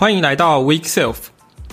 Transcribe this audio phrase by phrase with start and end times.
[0.00, 1.16] 欢迎来到 Week Self，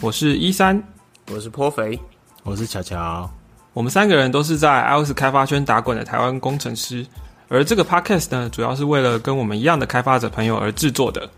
[0.01, 0.83] 我是一三，
[1.31, 1.97] 我是颇肥，
[2.43, 3.29] 我是巧巧。
[3.71, 7.07] 我们三个人都是在 iOS 开发圈打滚的台湾工程师，
[7.47, 11.29] 而这个 Podcast 呢，主要是为了跟我们一样的开发者朋友而制作的。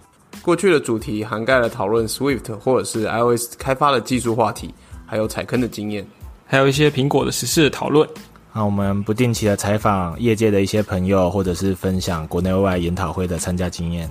[0.41, 4.73] 过去的主题涵盖了讨论 Swift 或者是 iOS 开发的技术话题，
[5.05, 6.03] 还有踩坑的经验，
[6.47, 8.09] 还有一些苹果的实事的讨论。
[8.51, 14.09] 那我们不定期的采访业界的一些朋友，或者是分享国内外研讨会的参加经验。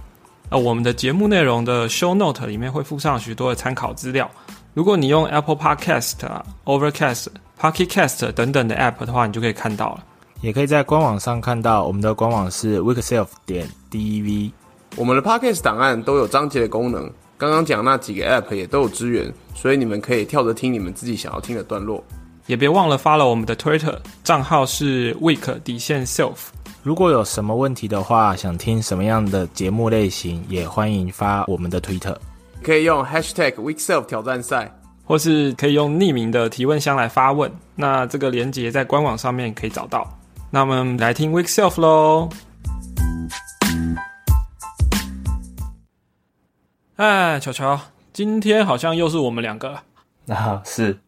[0.51, 4.31] 呃，我们的节目内容的 Show Note 里面会附上许多的参考资料。
[4.73, 6.15] 如果你用 Apple Podcast、
[6.65, 7.27] Overcast、
[7.61, 10.05] Pocket Cast 等等的 App 的话，你就可以看到了。
[10.41, 14.51] 也可以在官网上看到，我们的官网是 weekself 点 dev。
[14.97, 22.03] 我们的 Podcast 档案都有章节的功能，刚刚讲那几个 App 也都有支援，所以你们可以跳着听你们自己想要听的段落。
[22.47, 26.37] 也别忘了 follow 我们的 Twitter 账号是 week 底线 self。
[26.89, 32.17] 如果有什么问题的话，想听什么样的节目类型，也欢迎发我们的 Twitter，
[32.63, 37.53] 可以用 Hashtag weekself 挑战赛，或是可以用匿名的提问箱来发问。
[37.75, 40.19] 那这个连接在官网上面可以找到。
[40.51, 42.31] 那我们来听 Week Self 喽。
[46.97, 47.79] 哎，巧巧，
[48.15, 49.79] 今天好像又是我们两个。
[50.29, 50.99] 啊，是。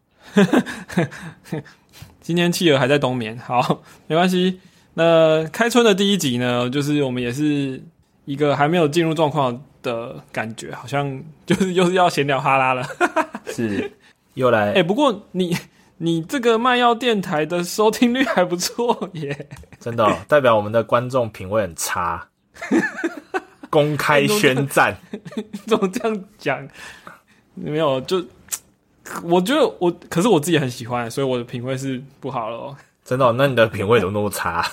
[2.21, 4.59] 今天企鹅还在冬眠，好，没关系。
[4.93, 7.81] 那开春的第一集呢，就是我们也是
[8.25, 12.85] 一个还没有进入状况的感觉，好像就是又是要闲聊哈拉了。
[13.47, 13.91] 是，
[14.33, 14.73] 又来。
[14.73, 15.55] 哎，不过你
[15.97, 19.47] 你这个卖药电台的收听率还不错耶，
[19.79, 22.27] 真的，代表我们的观众品味很差。
[23.69, 24.93] 公开宣战，
[25.65, 26.67] 怎么这样讲？
[27.53, 28.21] 没有，就
[29.23, 32.75] 我觉得我，可是我自己很喜欢，所以我的品味是不好了。
[33.03, 33.31] 真的？
[33.33, 34.65] 那你的品味怎么那么差？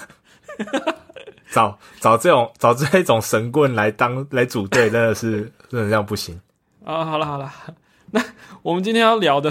[1.51, 6.39] 找找这种找这种神棍来当来组队，真的是真的这样不行
[6.85, 7.05] 啊！
[7.07, 7.51] 好了好了，
[8.13, 8.23] 那
[8.63, 9.51] 我们今天要聊的，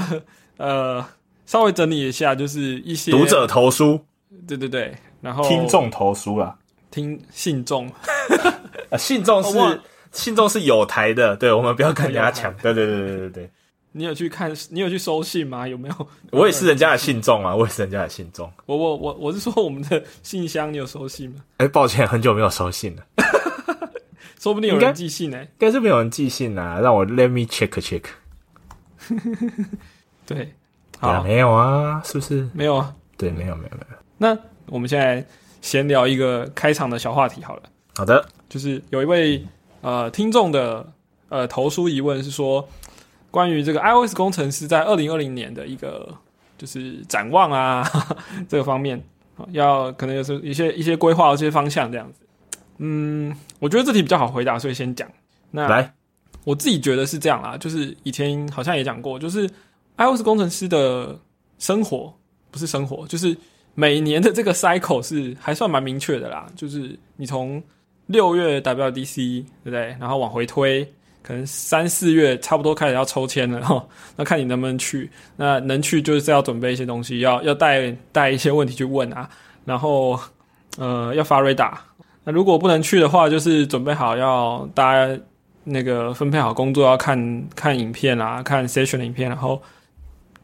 [0.57, 1.03] 呃，
[1.47, 4.05] 稍微整理一下，就是一些读者投书，
[4.47, 6.55] 对对对，然后听众投书了，
[6.91, 7.91] 听信众。
[8.91, 9.81] 啊，信众是
[10.11, 12.53] 信众是有台的，对我们不要跟人家抢。
[12.57, 13.49] 对对对对对对，
[13.97, 14.55] 你有去看？
[14.69, 15.67] 你有去收信吗？
[15.67, 16.07] 有没有？
[16.31, 18.51] 我也是人家的信众啊，我也是人家的信众。
[18.65, 21.37] 我我我我是说我们的信箱，你有收信吗？
[21.57, 23.03] 哎，抱歉，很久没有收信了。
[24.39, 26.79] 说不定有人寄信呢，应该是没有人寄信啊。
[26.79, 28.03] 让我 let me check check。
[30.25, 30.53] 对，
[30.99, 32.47] 啊，没有啊，是不是？
[32.53, 33.97] 没有啊，对，没有没有没有。
[34.17, 34.37] 那
[34.67, 35.25] 我们现在
[35.61, 37.63] 闲聊一个开场的小话题好了。
[37.95, 38.23] 好的。
[38.47, 39.45] 就是有一位
[39.81, 40.93] 呃听众的
[41.29, 42.67] 呃投书疑问是说，
[43.31, 46.13] 关于这个 iOS 工程师在二零二零年的一个
[46.57, 47.83] 就是展望啊
[48.47, 49.01] 这个方面
[49.51, 52.21] 要可能有时候一些一些规划一些方向这样子。
[52.79, 55.09] 嗯，我觉得这题比较好回答，所以先讲。
[55.49, 55.93] 那来，
[56.43, 59.49] 我自己觉得是这样啦，就是以前好像也讲过，就是
[59.97, 61.19] iOS 工程师的
[61.57, 62.13] 生活
[62.51, 63.35] 不是生活，就是
[63.73, 67.61] 每年的这个 cycle 是还算蛮明确的啦，就是你从
[68.07, 69.95] 六月 WDC 对不对？
[69.99, 70.87] 然后往回推，
[71.27, 73.85] 可能三四月差不多开始要抽签了哈。
[74.15, 79.29] 那看你能不能去，那能去就是要准备一些东西，要要带带一些问题去问啊。
[79.65, 80.17] 然后
[80.77, 81.73] 呃要发 radar。
[82.23, 85.21] 那如果不能去的话，就是准备好要大家
[85.65, 89.61] 那个分配好工作，要看看影片啊，看 session 的影片，然后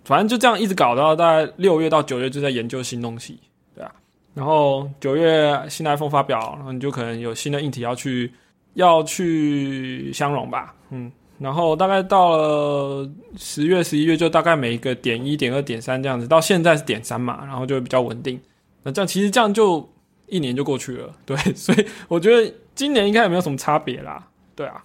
[0.04, 3.40] 反正就这样一直搞到大概六月到九月就在研究新东西。
[3.74, 3.92] 对啊
[4.34, 8.30] 然后九月新 iPhone 发表，然后你就可能有新的硬体要去
[8.74, 18.40] 要去相容吧，嗯，然后大概到了十月十一月，就大概每一个点一点二点三这样子，到现在是点三嘛，然后就会比较稳定。
[18.84, 19.88] 那这样其实这样就
[20.28, 24.82] 一年就过去了， 对，所以我觉得今年应该也没有什么差别啦，对啊，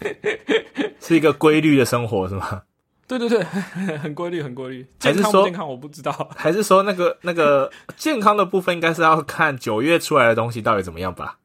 [1.00, 2.62] 是一个规律的生活是吗？
[3.06, 3.42] 对对对，
[3.98, 4.86] 很规律，很规律。
[4.98, 11.38] 健康不健康我不知道，还是说那个那个健康的部分应该是要看九月出来的东西到底怎么样吧？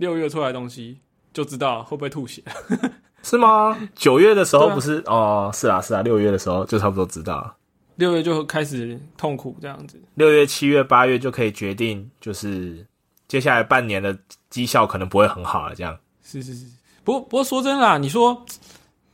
[0.00, 0.98] 六月出来的东西
[1.32, 2.42] 就知道会不会吐血，
[3.22, 3.76] 是吗？
[3.94, 7.54] 九月的时候不是哦，是啊是啊，六月的时候就差不多知道，
[7.96, 10.00] 六月就开始痛苦这样子。
[10.14, 12.84] 六月、七月、八月就可以决定，就是
[13.28, 14.18] 接下来半年的
[14.48, 15.74] 绩效可能不会很好了。
[15.74, 16.66] 这样是是是，
[17.04, 18.44] 不过不过说真啦，你说。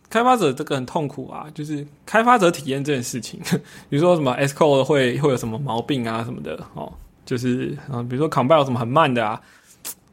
[0.08, 3.40] 开发者这个很痛苦啊，就是开发者体验这件事情，
[3.90, 6.90] 比如说什么 S code 会会有什么毛病啊什么的哦，
[7.24, 9.38] 就是啊，比如说 compile 什么很慢的啊，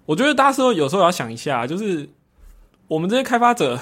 [0.05, 2.07] 我觉得大家说有时候要想一下，就是
[2.87, 3.79] 我们这些开发者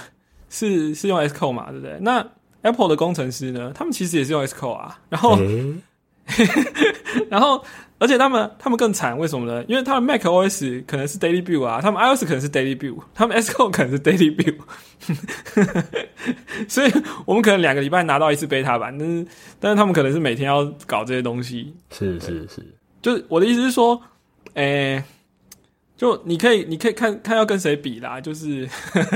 [0.49, 1.97] 是是用 S code 嘛，对不对？
[2.01, 2.25] 那
[2.61, 5.37] Apple 的工程师呢，他们其实也是用 S code 啊，然后
[7.29, 7.63] 然后
[7.97, 9.63] 而且他们他们更惨，为什么呢？
[9.67, 14.59] 因为他们 Mac OS 可能是 Daily Build 啊，他们 iOS 可能是 Daily Build，他们 S Code 可能是 Daily Build，
[16.69, 16.91] 所以
[17.25, 19.27] 我们可能两个礼拜拿到一次 beta 版，但是
[19.59, 21.73] 但是他们可能是每天要搞这些东西。
[21.89, 22.65] 是是是，
[23.01, 23.99] 就是我的意思是说，
[24.53, 25.03] 诶、
[26.01, 28.67] 就你可以你可以看看要跟谁比啦，就是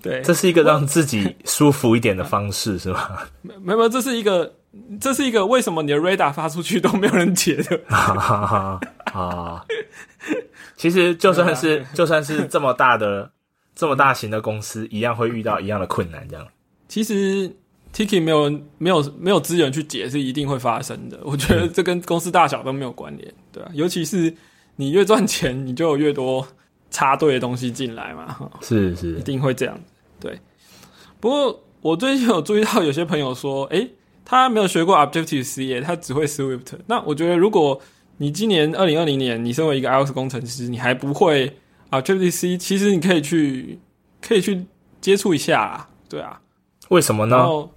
[0.00, 3.18] 对，这是一个让自己舒服一点的方式，是吗？
[3.42, 4.54] 没没有，这是一个，
[5.00, 7.80] 这是一个为什么你的 radar 发出去都没有人解的？
[9.12, 9.64] 啊！
[10.76, 13.32] 其实就算是就算是这么大的
[13.74, 16.46] 这么大型的公司，一样会遇到一样的困难，这样。
[16.86, 17.52] 其实
[17.92, 21.18] Tiki 没有没有没有资源去解是一定会发生的。
[21.24, 24.32] 我觉得这跟公司大小都没有关联，对啊，尤其是
[24.76, 26.46] 你越赚钱，你就有越多
[26.90, 29.78] 插队的东西进来嘛，哈是是一，定会这样。
[30.20, 30.38] 对，
[31.18, 33.90] 不过我最近有注意到有些朋友说，诶、
[34.24, 36.74] 他没有学过 Objective C，耶他只会 Swift。
[36.86, 37.80] 那我觉得，如果
[38.18, 41.56] 你今年二零二零年，你身为一个 iOS 工程师，你还不会
[41.90, 43.78] Objective C，其实你可以去
[44.20, 44.66] 可以去
[45.00, 46.40] 接触一下啦，对啊。
[46.88, 47.36] 为什么呢？
[47.36, 47.70] 然后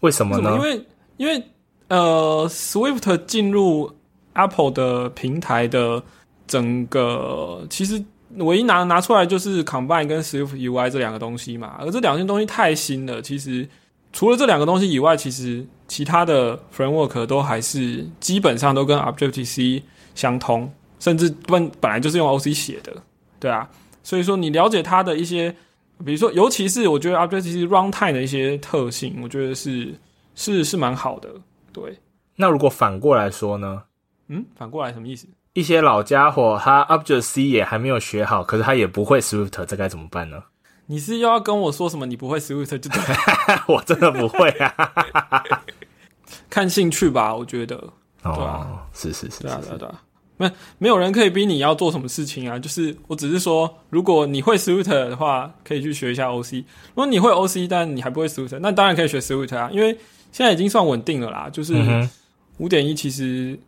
[0.00, 0.38] 为什么？
[0.38, 0.60] 呢因？
[0.60, 0.86] 为
[1.16, 1.42] 因为
[1.88, 3.90] 呃，Swift 进入
[4.34, 6.02] Apple 的平台的
[6.46, 8.02] 整个，其实
[8.36, 11.76] 唯一拿拿出来就是 Combine 跟 Swift UI 这两个东西嘛。
[11.80, 13.68] 而这两件东西太新了，其实
[14.12, 19.82] 除了这两个东西以外，其实其他的 framework 都还是基本上都跟 Objective C
[20.14, 22.92] 相通，甚至本本来就是用 OC 写的，
[23.40, 23.68] 对啊。
[24.02, 25.54] 所以说，你了解它的一些，
[26.04, 29.94] 比如说，尤其是我觉得 Objective C runtime 的一些特性，我觉得是
[30.34, 31.28] 是是蛮好的。
[31.72, 31.98] 对，
[32.36, 33.82] 那如果反过来说呢？
[34.28, 35.26] 嗯，反过来什么意思？
[35.54, 40.44] 一些老家伙他 Object C 也还没有学好，可是他也不会 Swift，这该怎么办呢？
[40.86, 42.06] 你是又要跟我说什么？
[42.06, 45.62] 你不会 Swift 就对了， 我真的不会啊！
[46.48, 47.76] 看兴趣吧，我觉得。
[48.22, 50.02] 对哦啊，是是是是是，对啊。
[50.38, 56.60] 没没有人可以逼你要做什么事情啊，就是我只是说，如果你会 Swift 的话，可以去学一下 OC。
[56.60, 59.92] 如果你会 OC，但你还不会 Swift，那当然可以学 Swift 啊，因为
[60.32, 61.74] 现在已经算稳定了啦，就是
[62.56, 63.58] 五点一其实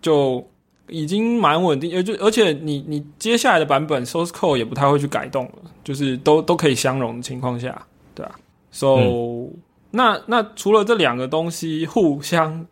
[0.00, 0.46] 就
[0.88, 8.34] 已经蛮稳定，而就而且你你接下来的版本 source code 也不太会去改动了，就是都都可以相容的情况下，对啊。
[8.70, 9.50] So、
[9.90, 12.66] 那那除了这两个东西互相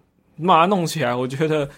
[0.47, 1.69] 把它弄起来，我觉得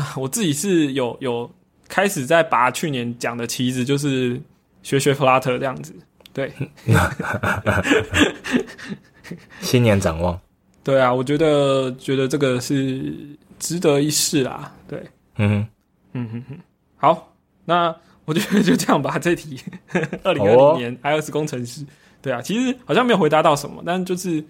[0.00, 1.50] 啊、我自己是有有
[1.88, 4.40] 开始在拔去年讲的旗子，就是
[4.82, 5.94] 学学 Flutter 这样子。
[6.32, 6.52] 对
[9.60, 10.38] 新年展望，
[10.82, 13.14] 对啊，我觉得觉得这个是
[13.60, 14.72] 值得一试啦。
[14.88, 15.00] 对。
[15.36, 15.66] 嗯
[16.12, 16.58] 嗯哼哼，
[16.96, 17.32] 好，
[17.64, 17.94] 那
[18.24, 19.18] 我觉得就这样吧。
[19.18, 19.60] 这题，
[20.22, 21.84] 二零二零年 iOS 工程师，
[22.20, 24.44] 对啊，其实好像没有回答到什么，但就是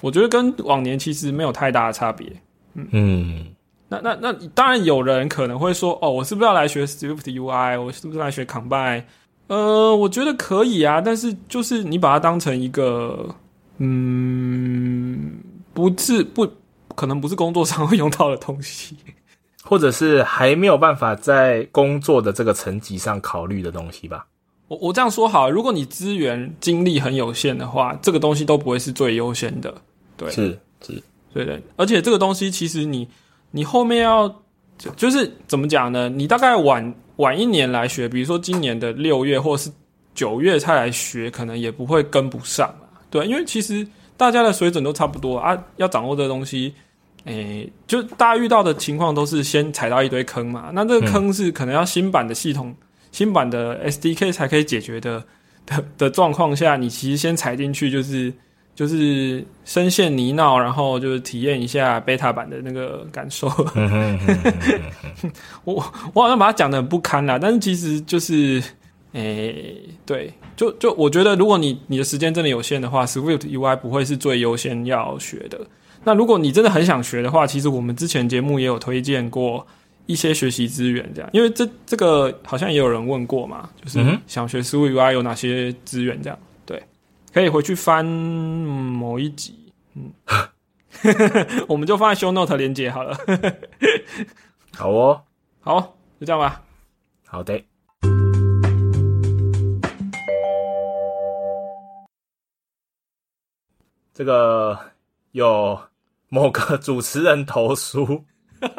[0.00, 2.26] 我觉得跟往年其实没有太大的差别。
[2.74, 3.46] 嗯，嗯，
[3.88, 7.80] 那那那当然有人可能会说，哦，我是不是要来学 Swift UI？
[7.80, 9.04] 我是不是来学 Combine？
[9.46, 13.28] 呃，我觉得可以啊，但是就是你把它当成一个，
[13.78, 15.32] 嗯，
[15.72, 16.48] 不是不
[16.94, 18.96] 可能不是工作上会用到的东西。
[19.66, 24.26] 或者是还没有办法在工作的这个层级上考虑的东西吧。
[24.68, 29.74] 我我这样说好，如果你资源精力很有限的话，这个东西都不会是最优先的。
[30.18, 31.02] 对，是是，
[31.32, 33.08] 对对，而且这个东西其实你
[33.54, 34.28] 你后面要
[34.76, 36.08] 就就是怎么讲呢？
[36.08, 39.70] 你大概晚晚一年来学，比如说今年的六月或是
[40.12, 42.98] 九月才来学，可能也不会跟不上啊。
[43.10, 43.86] 对，因为其实
[44.16, 46.74] 大家的水准都差不多啊，要掌握这东西。
[47.26, 52.74] 诶，就大家遇到的情况都是先踩到一堆坑嘛，那这个坑是可能要新版的系统、
[53.12, 55.24] 新版的 SDK 才可以解决的
[55.64, 58.30] 的的状况下，你其实先踩进去就是
[58.74, 63.48] 就是深陷泥淖，然后就是体验一下 beta 版的那个感受。
[65.64, 65.74] 我
[66.12, 68.62] 我好像把它讲的很不堪啦，但是其实就是，
[69.12, 75.60] 诶、对，就就我觉得，如果你你的时间真的有限的话，Swift UI 不会是最优先要学的。
[76.02, 79.66] 那如果你真的很想学的话，其实我们之前节目也有推荐过
[80.06, 86.38] 一些学习资源，这样，因为这这个好像也有人问过嘛，就是想学 Swift UI 有哪些资源，这样，
[87.34, 90.12] 可以回去翻、嗯某一集，嗯，
[91.66, 93.18] 我们就放在 Show Note 连接好了。
[94.72, 95.20] 好哦，
[95.60, 96.62] 好，就这样吧。
[97.26, 97.60] 好的。
[104.12, 104.78] 这个
[105.32, 105.80] 有
[106.28, 108.24] 某个主持人投诉，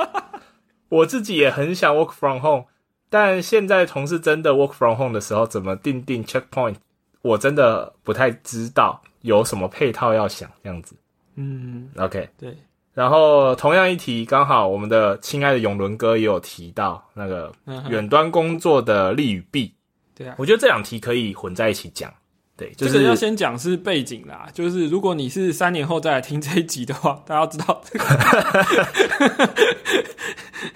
[0.88, 2.68] 我自己也很想 work from home，
[3.10, 6.76] 但现在同事真的 work from home 的时候，怎么定定 checkpoint，
[7.26, 10.96] 我真的不太知道有什么配套要想这样子。
[11.36, 12.56] 嗯，OK，对，
[12.94, 17.52] 然后同样一题，刚好我们的亲爱的永伦哥也有提到那个
[17.90, 19.74] 远端工作的利与弊。
[20.14, 22.14] 对啊，我觉得这两题可以混在一起讲。
[22.56, 28.06] 对，就是这个要先讲是背景啦，就是如果你是三年后再来听这一集的话，大家要知道这个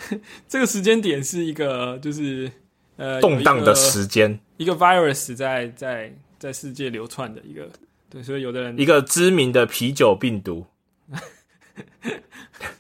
[0.49, 2.51] 这个时间点是一个就是
[2.97, 7.69] 呃动荡的时间，一个 virus 在在在世界流窜的一个
[8.10, 10.65] 对，所以有的人一个知名的啤酒病毒。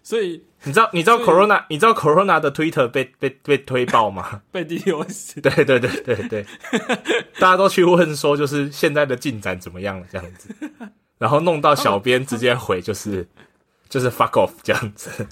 [0.03, 4.41] 所以你知道你知道 Corona 你知道 Corona 的 Twitter 被被被推爆吗？
[4.51, 6.45] 被 DDoS 对对对对对，
[7.39, 10.49] 大家都去问说，就是现在的进展怎么样了这样子，
[11.17, 13.27] 然后弄到小编直接回就是
[13.87, 15.27] 就是 fuck off 这样子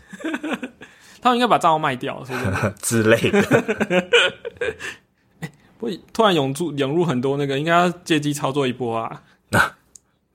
[1.22, 2.40] 他们应该把账号卖掉，所以
[2.82, 4.10] 之类的。
[5.86, 9.22] 会突然涌入涌入很多那个，应该要借机操作一波啊！
[9.50, 9.72] 那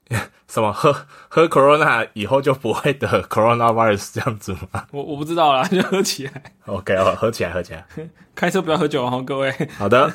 [0.47, 0.95] 什么喝
[1.29, 7.87] 喝 Corona 以后就不会得 Coronavirus 这样子吗我我不知道啦， 就喝起来，？OK 哦，喝起来喝起来，
[8.35, 9.51] 开车不要喝酒哦，各位。
[9.79, 10.13] 好的，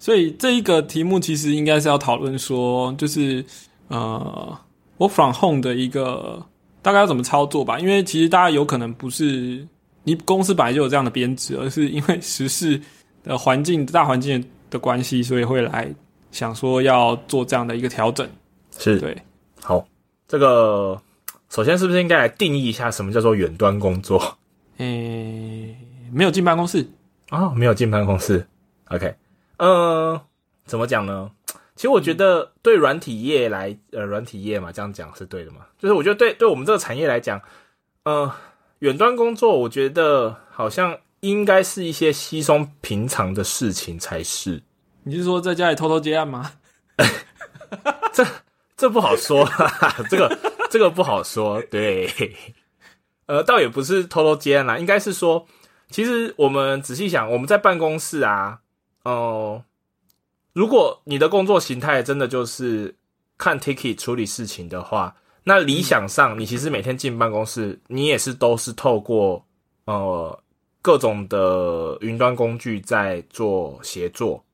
[0.00, 3.44] 所以这一个题目其实应该是要讨论说，就是
[3.88, 4.58] 呃
[4.98, 6.44] ，work from home 的一个
[6.82, 7.78] 大概要怎么操作吧。
[7.78, 9.64] 因为其实大家有可能不是
[10.02, 12.80] 你公司本来就有这样的编制，而是因为时事
[13.26, 15.92] 的环境、大环境的关系，所以会来
[16.30, 18.26] 想说要做这样的一个调整。
[18.78, 19.16] 是对，
[19.60, 19.86] 好，
[20.28, 21.00] 这个
[21.50, 24.38] 首先是不是应该来定义一下什么叫做远端工作
[24.78, 25.76] 诶、
[26.12, 26.86] 没有进办公室，
[27.30, 28.46] 哦，没有进办公室
[28.88, 29.14] ，OK，
[29.56, 30.20] 呃，
[30.66, 31.30] 怎么讲呢？
[31.74, 35.58] 其实我觉得对软体业来，呃，软体业嘛，这样讲是对的嘛？
[35.78, 37.40] 就是我觉得对对我们这个产业来讲，
[38.04, 38.30] 呃，
[38.80, 44.62] 远端工作，我觉得好像应该是一些稀松平常的事情才是。
[45.02, 46.52] 你是说在家里偷偷接案吗？
[48.12, 48.24] 这
[48.76, 49.48] 这不好说，
[50.08, 50.38] 这个
[50.70, 51.60] 这个不好说。
[51.62, 52.08] 对，
[53.26, 55.46] 呃，倒也不是偷偷接案啦，应该是说，
[55.90, 58.60] 其实我们仔细想，我们在办公室啊，
[59.04, 59.64] 哦、
[60.52, 62.94] 如果你的工作形态真的就是
[63.36, 69.44] 看 ticket 处理事情的话，那理想上，你其实每天进办公室，你也是都是透过
[69.84, 70.40] 呃
[70.86, 74.44] 各种的云端工具在做协作。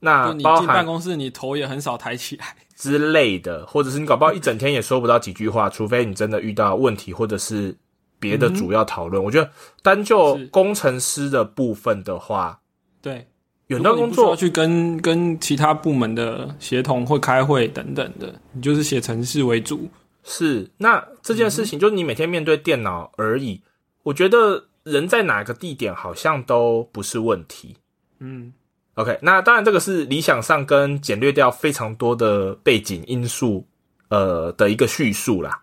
[0.00, 2.56] 那你进办公室，你头也很少抬起来。
[2.74, 7.76] 之类的，或者是你搞不好一整天也说不到几句话，除非你真的遇到问题或者是
[8.18, 9.22] 别的主要讨论。
[9.22, 9.50] 我觉得
[9.82, 12.58] 单就工程师的部分的话，
[13.02, 13.26] 对，
[13.66, 19.86] 远端工作去跟跟其他部门的协同或开会等等的，你就是写程式为主。
[20.22, 23.60] 是那这件事情，就是你每天面对电脑而已。
[24.04, 27.76] 我觉得人在哪个地点好像都不是问题。
[28.20, 28.52] 嗯
[28.94, 33.66] ，OK，那当然这个是理想上跟简略掉非常多的背景因素，
[34.08, 35.62] 呃的一个叙述啦。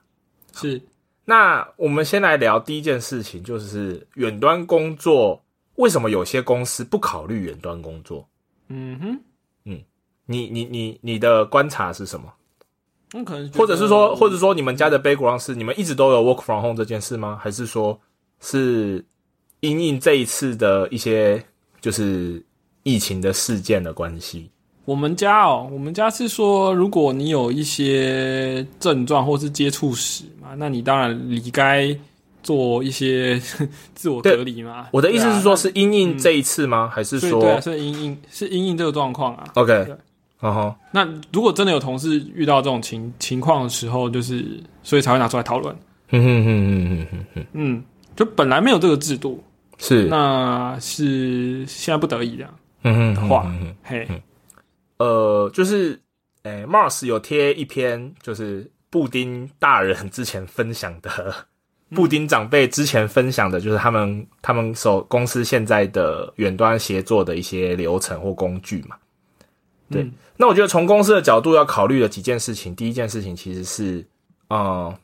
[0.53, 0.81] 是
[1.23, 5.41] 那我们先来聊第一件事情，就是远端工作。
[5.75, 8.27] 为什么有些公司不考虑远端工作？
[8.67, 9.19] 嗯哼，
[9.65, 9.81] 嗯
[10.25, 12.31] 你你你你的观察是什么？
[13.13, 17.39] 那可能或者是说，或者说你们家的 background 是你们一直都有 work from home 这件事吗？
[17.41, 17.99] 还是说
[18.39, 19.03] 是
[19.61, 21.43] 因应这一次的一些
[21.79, 22.43] 就是
[22.83, 24.49] 疫情的事件的关系？
[24.85, 31.95] 我们家哦，我们家是说，如果你有一些症状或是接触史嘛，那你当然理该
[32.41, 33.39] 做一些
[33.93, 34.87] 自我隔离嘛。
[34.91, 36.89] 我的意思是说，是因应这一次吗？
[36.91, 39.43] 还是说对啊，是因应是因应这个状况啊。
[39.53, 39.85] OK？
[39.85, 39.95] 对
[40.39, 45.73] 哦吼，那如果真的有同事遇到这种情情况的时候，就是所以才会拿出来讨论。
[46.09, 47.83] 嗯哼哼哼哼哼哼，嗯，
[48.15, 49.41] 就本来没有这个制度，
[49.81, 53.51] 是，那是现在不得已这样嗯哼话
[53.83, 54.07] 嘿，
[54.97, 55.99] 呃，就是，
[56.43, 61.33] 诶、m a r s 有贴一篇，就是布丁大人之前分享的，
[61.95, 68.95] 布丁长辈之前分享的，就是他们他们手公司现在的远端协作的一些流程或工具嘛。
[69.89, 70.13] 对嗯。
[70.37, 74.07] 那我觉得从公司的角度要考虑的几件事情，第一件事情其实是，
[74.47, 74.95] 呃，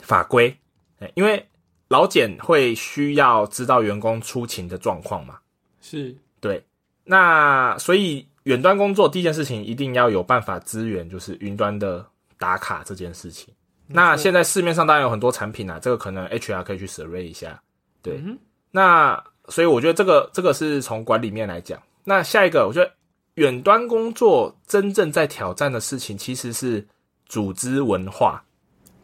[0.00, 0.54] 法规，
[1.00, 1.46] 诶因为
[1.88, 5.38] 劳检会需要知道员工出勤的状况嘛。
[5.80, 6.62] 是对，
[7.04, 12.04] 那所以远端工作第一件事情一定要有办法支援，就是云端的
[12.38, 13.52] 打卡这件事情。
[13.86, 17.60] 那现在市面上当然有很多产品啊，这个可能 HR 可以去 survey 一下。
[18.02, 18.38] 对，嗯
[18.70, 21.82] 那所以我觉得这个这个是从管理面来讲。
[22.04, 22.92] 那下一个，我觉得
[23.36, 26.86] 远端工作真正在挑战的事情其实是
[27.26, 28.44] 组织文化。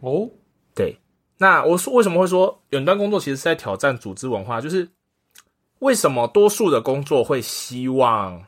[0.00, 0.30] 哦，对，
[1.38, 4.60] 那我说为什么会说远端工作其实是在挑战组织文化？
[4.60, 4.88] 就是
[5.80, 8.44] 为什么多数的工作会希望，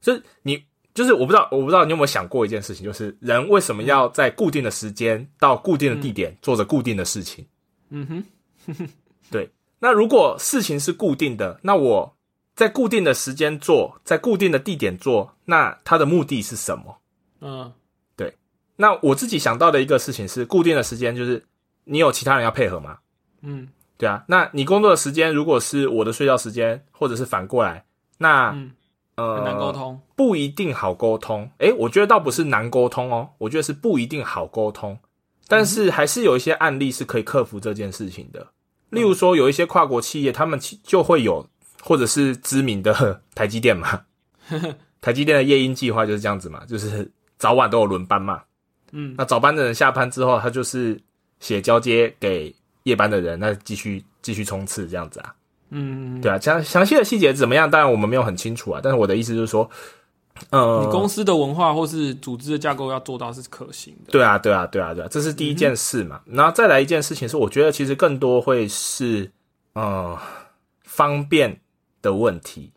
[0.00, 0.64] 就是你
[0.94, 7.46] 就是我不知道，我不知道你有没有想过一件事情，就是人为什么要在固定的时间到固定的地点做着固定的事情？
[7.90, 8.06] 嗯
[8.66, 8.88] 哼，
[9.30, 12.16] 对，那如果事情是固定的，那我
[12.54, 16.98] 在固定的时间做，在固定的地点做，那它的目的是什么？
[17.40, 17.72] 嗯
[18.16, 18.34] 对
[18.76, 21.44] 那我自己想到的一个事情是，固定的时间就是
[21.88, 22.98] 你有其他人要配合吗？
[23.42, 27.84] 嗯对啊，那你工作的时间如果是我的睡觉时间，或者是反过来，
[28.18, 28.70] 那、嗯，
[29.16, 30.00] 呃很难沟，通。
[30.14, 31.50] 不一定好沟通。
[31.58, 34.96] 诶，我觉得倒不是难沟通哦，我觉得是不一定好沟通，
[35.48, 38.46] 但是还是有一些案例是可以克服这件事情的。
[38.90, 41.44] 例如说，有一些跨国企业，他们就会有，
[41.82, 44.02] 或者是知名的台积电嘛，
[45.02, 48.42] 台积电的夜鹰计划就是这样子嘛，就是早晚都有轮班嘛。
[48.92, 50.98] 嗯那早班的人下班之后，他就是
[51.40, 55.34] 写交接给夜班的人，那继续继续冲刺这样子啊。
[55.70, 57.70] 嗯，对啊，详详细的细节怎么样？
[57.70, 58.80] 当然我们没有很清楚啊。
[58.82, 59.68] 但是我的意思就是说，
[60.48, 64.10] 呃，你公司的文化或是组织的架构要做到是可行的。
[64.10, 66.22] 对啊，对啊，对啊，对啊，这是第一件事嘛。
[66.24, 69.30] 然后再来一件事情是，我觉得其实更多会是
[69.74, 70.18] 呃
[70.84, 71.60] 方便
[72.00, 72.72] 的问题，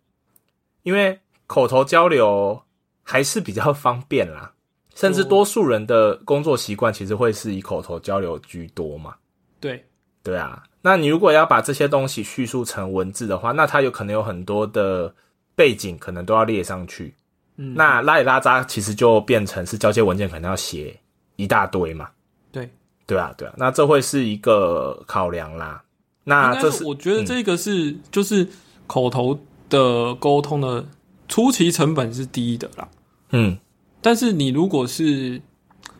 [0.83, 2.61] 因为口头交流
[3.03, 4.51] 还是比较方便啦。
[4.95, 9.15] 甚至哦多数人的工作习惯其实会是以口头交流居多嘛。
[9.59, 9.83] 对，
[10.23, 15.13] 对啊，那你如果要把这些东西叙述成文字的话，那它有可能有很多的
[15.55, 17.13] 背景，可能都要列上去。
[17.57, 20.97] 嗯，那拉里拉扎其实就变成是交接文件，可能要写
[21.35, 22.09] 一大堆嘛。
[22.51, 22.69] 对，
[23.05, 25.83] 对啊，对啊，那这会是一个考量啦。
[26.23, 28.47] 那这是是我觉得这个是、就是
[28.87, 29.37] 口头
[29.69, 30.85] 的沟通的
[31.27, 32.87] 初期成本是低的啦。
[33.31, 33.57] 嗯，
[34.01, 35.41] 但是你如果是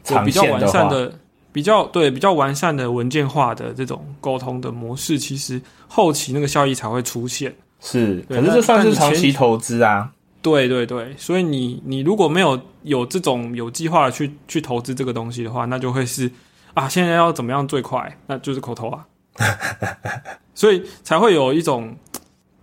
[0.10, 1.13] 有比较完善的、
[1.51, 7.55] 比较对比较完善的文件化的这种沟通的模式，其实后期那个效益才会出现。
[7.79, 10.12] 是，对可是这算是长期投资啊。
[10.41, 16.31] 对对对，所以你你如果没有有这种有计划的去去投资这个东西的话，那就会是
[16.74, 18.17] 啊，现在要怎么样最快？
[18.25, 19.05] 那就是口头啊，
[20.55, 21.96] 所以才会有一种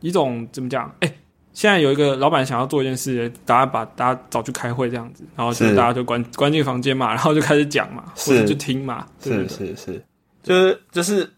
[0.00, 0.92] 一种怎么讲？
[0.98, 1.12] 哎、
[1.58, 10.04] 现在有一个老板想要做一件事，大家把大家找去开会这样子，然后就是大家就关关进房间嘛，然后就开始讲嘛，是或者就听嘛，对是是是，
[10.40, 11.28] 就是就是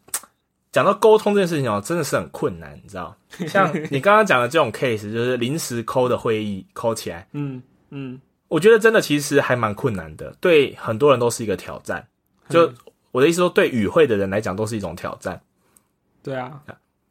[0.72, 3.16] 讲到沟通这件事情哦，真的是很困难，你知道？
[3.48, 12.06] 像你刚刚讲的这种 case，就是临时抠的会议抠起来，嗯嗯，我觉得真的其实还蛮困难的，对很多人都是一个挑战。
[12.50, 12.74] 就嗯
[13.12, 15.40] 我的意思说，对与会的人来讲都是一种挑战。
[16.22, 16.60] 对啊，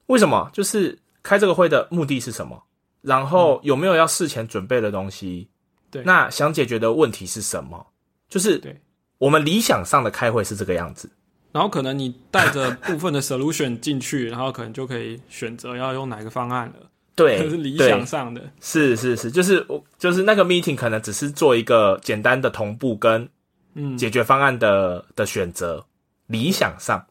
[0.05, 0.47] 为什么？
[0.53, 2.61] 就是开这个会的目的是什么？
[3.01, 5.49] 然后有没有要事前准备的东西？
[5.91, 7.87] 对那想解决的问题是什么？
[8.27, 8.79] 就是对
[9.17, 11.09] 我们理想上的开会是这个样子。
[11.51, 18.39] 然后可能你带着部分的 solution 进去，然后可能就可以选择要用哪个方案了，对， 这是理想上的。
[18.61, 23.27] 是是是，就是我就是那个 meeting 可能只是做一个简单的同步跟
[23.73, 25.83] 嗯，解决方案的的选择，
[26.27, 27.03] 理想上，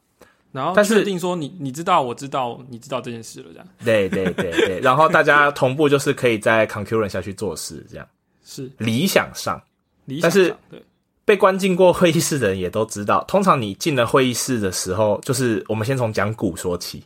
[0.53, 3.69] 然后但是确定说你你知道我知道你知道这件事了，这样。
[3.85, 8.09] 对对对对， 然后大家同步就是可以在 concurrent 下去做事，这样。
[8.45, 8.71] 是。
[8.79, 9.63] 理想上
[10.07, 10.83] 理想但是上对。
[11.25, 17.05] 被关进过会议室的人也都知道，通常你进了会议室的时候，就是我们先从讲股说起，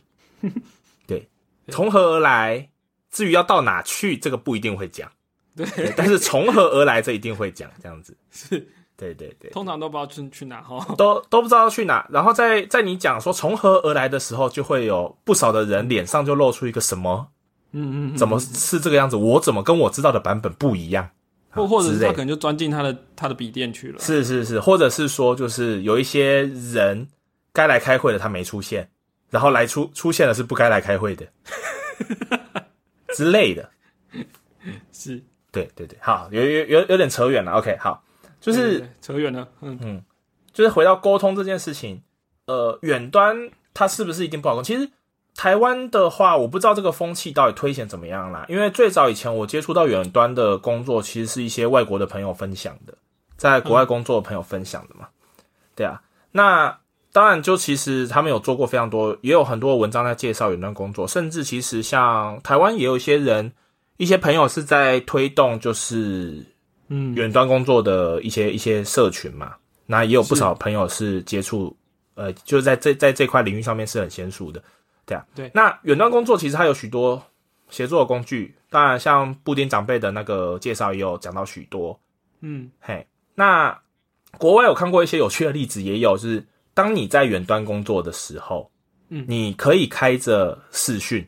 [1.05, 1.27] 对，
[1.67, 2.69] 从何而来，
[3.11, 5.11] 至于要到哪去，这个不一定会讲，
[5.57, 9.49] 对，对但是从何而来，这一定会讲，这样子，是对对对。
[9.51, 10.85] 通常都不知道去去哪哈。
[10.97, 17.27] 都都不知道要去哪，然后在在你讲说从何而来的时候，就会有不少的人脸上就露出一个什么，
[17.71, 19.15] 嗯嗯，嗯怎么是这个样子？
[19.15, 21.09] 我怎么跟我知道的版本不一样？
[21.49, 23.99] 或或者是他可能就钻进他的他的笔电去了。
[23.99, 27.07] 是是是，或者是说，就是有一些人
[27.53, 28.89] 该来开会的他没出现，
[29.29, 31.27] 然后来出出现的是不该来开会的
[33.15, 33.69] 之类的。
[34.91, 37.51] 是，对对对，好，有有有有点扯远了。
[37.51, 38.02] OK，好，
[38.43, 39.47] 就是扯远了。
[39.61, 40.03] 嗯嗯，
[40.51, 42.03] 就是回到沟通这件事情，
[42.45, 44.65] 呃，远端它是不是一定不好沟通？
[44.65, 44.91] 其实
[45.33, 48.45] 台湾的话，我不知道这个风气到底推显怎么样啦。
[48.49, 52.93] 因为最早以前我接触到远端的工作，其实是一些外国的朋友分享的，
[53.37, 55.07] 在国外工作的朋友分享的嘛。
[55.73, 56.01] 对啊，
[56.33, 56.77] 那
[57.13, 63.53] 当然就其实他们有做过非常多，也有很多文章在介绍远端工作，甚至其实像台湾也有一些人，
[63.97, 66.45] 一些朋友是在推动就是
[66.95, 69.55] 嗯，远端工作的一些一些社群嘛，
[69.87, 71.75] 那也有不少朋友是接触，
[72.13, 74.63] 呃，就是在这在这块领域上面是很娴熟的，
[75.03, 75.49] 对啊，对。
[75.55, 77.19] 那远端工作其实它有许多
[77.69, 81.99] 协作的工具，当然像布丁长辈的那个介绍也有讲到许多，
[82.41, 82.69] 嗯。
[82.79, 83.75] 嘿，那
[84.37, 88.69] 国外有看过一些有趣的例子，也有就是当你在远端工作的时候，
[89.09, 89.25] 嗯。
[89.27, 91.27] 你可以开着视讯。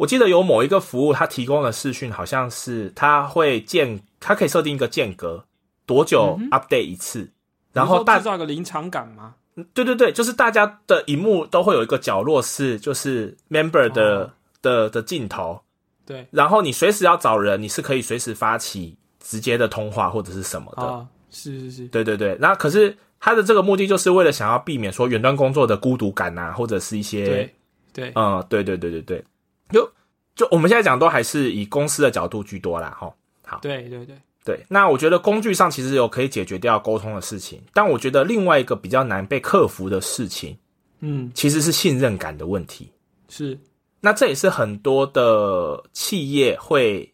[0.00, 5.44] 我记得有某一个服务，它提供的视讯好像是它会间，它可以设定一个间隔
[5.84, 7.30] 多久嗯 update 一次，
[7.74, 9.34] 然后制造个临场感吗？
[9.74, 14.30] 对对对，就是大家的荧幕都会有一个角落是就是 member 的、哦。
[14.62, 15.60] 的的镜头，
[16.06, 16.26] 对。
[16.30, 20.82] 然后你随时要找人，你是可以随时发起直接的通话或者是什么的。
[20.82, 27.54] 啊，是是是，对对对，那可是它的这个目的就是为了想要避免说远端工作的孤独感呐、或者是一些对
[27.92, 29.24] 对，嗯，对对对对对，
[29.72, 29.90] 就
[30.34, 33.58] 就我们现在讲都还是以公司的角度居多啦，哈。
[33.60, 40.56] 对对对，对，那我觉得工具上其实有可以解决掉沟通的事情，但我觉得另外一个比较难被克服的事情，
[41.00, 42.92] 嗯，其实是信任感的问题。
[43.28, 43.58] 是
[44.00, 47.12] 那这也是很多的企业会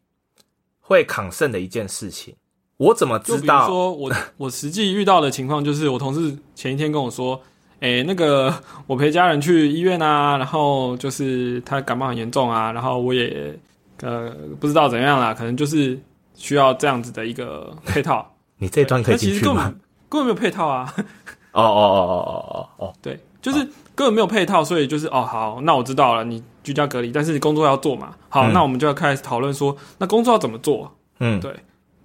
[0.80, 2.34] 会抗胜的一件事情。
[2.76, 3.66] 我怎么知道？
[3.66, 7.40] 说我 我实际遇到的情况就是，我同事前一天跟我说，
[7.80, 8.52] 诶、那个
[8.86, 13.54] 我陪家人去医院啊，然后就是他感冒很严重啊，然后我也
[14.02, 15.98] 呃不知道怎样啦，可能就是
[16.34, 18.26] 需要这样子的一个配套。
[18.58, 19.80] 你这一段可以那其进去吗实根本？
[20.08, 20.92] 根本没有配套啊，
[21.52, 23.58] 哦哦哦哦哦哦哦，对，就是
[23.94, 28.52] 根本没有配套，所以就是哦好，那我知道了，你居家隔离，但是你工作要做嘛，好，嗯。
[28.54, 30.90] 那我们就要开始讨论说，那工作要怎么做？
[31.20, 31.54] 嗯，对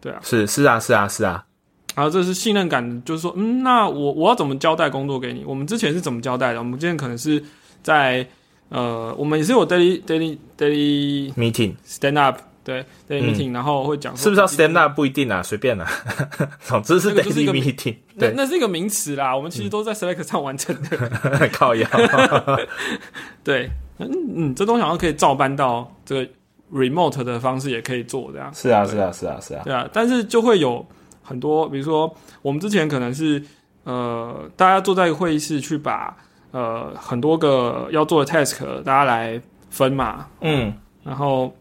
[0.02, 1.44] 对啊，是是啊是啊是啊，
[1.96, 5.44] 然后这是信任感，就是说，嗯，那我我要怎么交代工作给你？
[5.46, 6.60] 我们之前是怎么交代的？
[6.60, 7.44] 我们之前可能是
[7.84, 8.26] 在
[8.70, 13.34] 呃，我们也是有 daily daily daily meeting stand up，对 daily 嗯。
[13.34, 15.86] meeting，、然后会讲是不是要 stand up 不一定啊，随便啊，
[16.64, 21.50] 总之是 daily 个 meeting，对，那那是一个名词啦，我们其实都在 Slack 上完成的。
[21.52, 21.86] 靠腰，
[23.44, 26.32] 对，嗯嗯，这东西好像可以照搬到这个
[26.74, 28.50] remote 的方式，也可以做这样。
[28.54, 30.86] 是啊是啊是啊是啊，对啊，但是就会有
[31.32, 33.42] 很多，比如说我们之前可能是
[33.86, 36.16] 呃，大家坐在会议室去把
[36.52, 41.52] 呃很多个要做的 task 大家来分嘛，嗯然后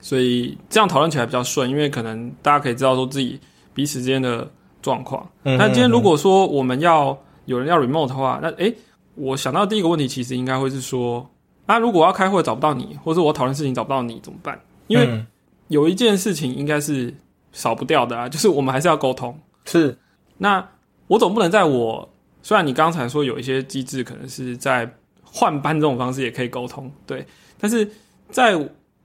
[0.00, 3.38] 所以这样讨论起来比较顺，因为可能大家可以知道说自己
[3.74, 4.48] 彼此之间的
[4.80, 5.28] 状况。
[5.42, 8.74] 嗯那今天如果说我们要有人要 remote 的话，那诶，
[9.16, 11.28] 我想到第一个问题其实应该会是说，
[11.66, 14.58] 那如果要开会找不到你，或者我讨论事情找不到你怎么办？
[14.86, 15.26] 因为嗯
[15.68, 17.14] 有一件事情应该是
[17.52, 19.38] 少不掉的啊，就是我们还是要沟通。
[19.64, 19.96] 是
[20.36, 20.66] 那
[21.06, 22.08] 我总不能在我
[22.42, 24.90] 虽然你刚才说有一些机制可能是在
[25.22, 27.26] 换班这种方式也可以沟通，对，
[27.58, 27.90] 但是
[28.30, 28.58] 在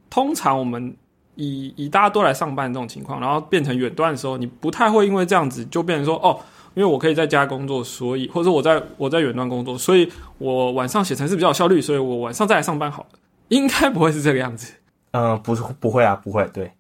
[0.10, 0.96] 通常我们
[1.36, 6.40] 以以大家都来上班这种情况，然后变成远端的时候，你不太会因为这样子就变成说哦。
[6.76, 13.10] 因为我可以在家工作，所以或者说我在我在远端工作，所以我晚上写程式比较有效率，所以我晚上再来上班好了。
[13.50, 14.74] 应该不会是这个样子。
[15.12, 16.72] 嗯不是不会啊不会，对，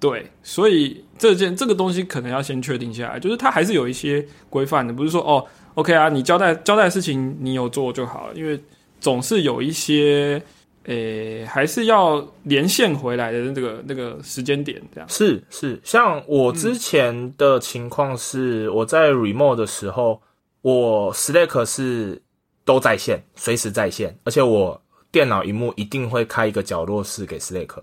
[0.00, 8.60] 对，所以这件这个东西可能要先确定下来，就是它还是有一些规范的，不是说哦，OK 啊，你交代交代的事情你有做就好了，因为
[9.00, 10.40] 总是有一些，
[10.84, 15.08] 诶、还是要连线回来的这个那个时间点，这样。
[15.08, 20.22] 是是，像我之前的情况是，我在 remote 的时候，
[20.62, 22.22] 我 Slack 是
[22.64, 24.80] 都在线，随时在线，而且我
[25.10, 27.82] 电脑荧幕一定会开一个角落室给 Slack。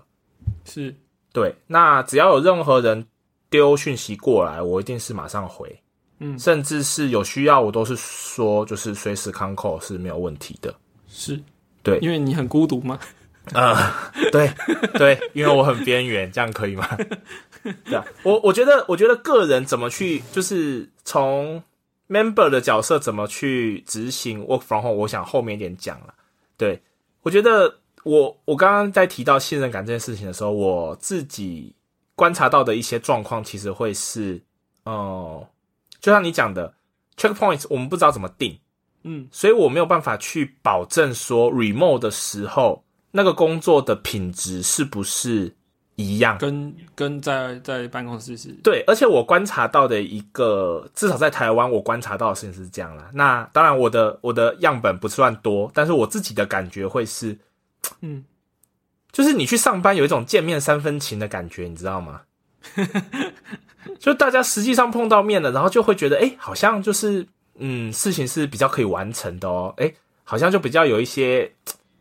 [0.64, 0.94] 是，
[1.36, 3.06] 对，那只要有任何人
[3.50, 5.78] 丢讯息过来，我一定是马上回，
[6.18, 10.74] 嗯甚至是有需要，我都是说就是随时 c o n call 是没有问题的。
[11.06, 11.38] 是，
[11.82, 12.98] 对因为你很孤独吗。
[13.52, 14.50] 啊、对
[14.94, 16.88] 对，因为我很边缘，这样可以吗？
[17.84, 21.62] 对啊，我我觉得，我觉得个人怎么去，就是从
[22.08, 26.14] member 的角色怎么去执行 work from home，我想后面一点讲了。
[26.56, 26.80] 对
[27.20, 31.74] 我觉得我我刚刚在提到信任感这件事情的时候，我自己
[32.14, 34.40] 观察到的一些状况，其实会是，
[34.84, 35.44] 哦、
[36.00, 36.72] 就像你讲的
[37.16, 38.56] ，checkpoints 我们不知道怎么定，
[39.02, 45.52] 嗯，所以我没有办法去保证说 remote 的时候那个工作的品质是不是
[45.96, 46.38] 一样。
[46.38, 53.10] 跟跟在在办公室是，对，而且我观察到的一个，至少在台湾，我观察到的事情是这样啦。
[53.12, 57.36] 那当然，我的我的样本不算多，但是我自己的感觉会是，
[58.00, 58.24] 嗯，
[59.12, 62.22] 就是你去上班有一种见面三分情的感觉，你知道吗？
[64.00, 67.26] 就大家实际上碰到面了，然后就会觉得，哎、好像就是，
[67.58, 69.92] 嗯，事情是比较可以完成的哦，哎、
[70.24, 71.50] 好像就比较有一些，